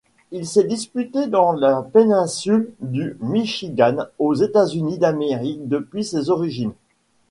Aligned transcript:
Il 0.31 0.47
s'est 0.47 0.63
disputé 0.63 1.27
dans 1.27 1.51
la 1.51 1.83
péninsule 1.83 2.73
du 2.79 3.15
Michigan 3.21 4.07
aux 4.17 4.33
États-Unis 4.33 4.97
d'Amérique 4.97 5.67
depuis 5.69 6.03
ses 6.03 6.31
origines. 6.31 6.73